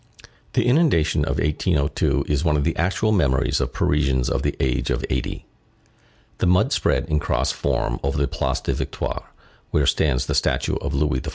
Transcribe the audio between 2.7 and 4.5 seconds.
actual memories of Parisians of